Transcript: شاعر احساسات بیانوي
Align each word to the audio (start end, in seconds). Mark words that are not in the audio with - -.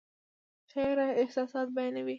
شاعر 0.73 0.99
احساسات 1.21 1.67
بیانوي 1.75 2.09